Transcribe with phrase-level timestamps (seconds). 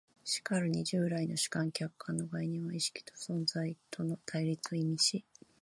[0.23, 5.23] しかるに従来の主観・客観の概念は意識と存在との対立を意味し、